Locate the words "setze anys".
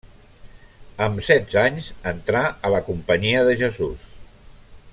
1.27-1.89